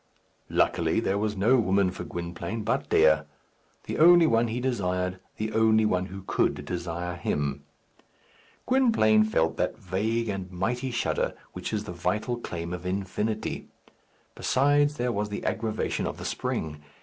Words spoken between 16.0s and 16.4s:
of the